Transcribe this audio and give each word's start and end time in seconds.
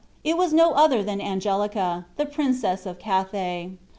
It 0.23 0.35
was 0.35 0.51
no 0.51 0.71
other 0.73 1.03
than 1.03 1.21
Angelica, 1.21 2.07
the 2.17 2.25
Princess 2.25 2.87
of 2.87 2.97
Cathay. 2.97 3.73